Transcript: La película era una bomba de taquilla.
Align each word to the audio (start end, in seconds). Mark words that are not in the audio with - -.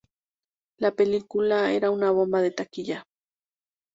La 0.79 0.95
película 0.95 1.73
era 1.73 1.91
una 1.91 2.09
bomba 2.09 2.41
de 2.41 2.49
taquilla. 2.49 3.03